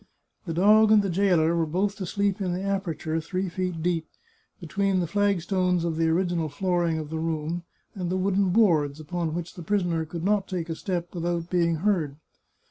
The 0.47 0.53
dog 0.55 0.91
and 0.91 1.03
the 1.03 1.11
jailer 1.11 1.55
were 1.55 1.67
both 1.67 1.97
to 1.97 2.07
sleep 2.07 2.41
in 2.41 2.53
the 2.53 2.63
aperture, 2.63 3.21
three 3.21 3.49
feet 3.49 3.83
deep, 3.83 4.07
between 4.59 4.99
the 4.99 5.05
flag 5.05 5.41
stones 5.43 5.83
of 5.85 5.95
the 5.95 6.09
original 6.09 6.49
flooring 6.49 6.97
of 6.97 7.11
the 7.11 7.19
room 7.19 7.65
and 7.93 8.09
the 8.09 8.17
wooden 8.17 8.49
boards, 8.49 8.99
upon 8.99 9.35
which 9.35 9.53
the 9.53 9.61
prisoner 9.61 10.03
could 10.05 10.23
not 10.23 10.47
take 10.47 10.69
a 10.69 10.75
step 10.75 11.13
without 11.13 11.51
being 11.51 11.75
heard. 11.85 12.15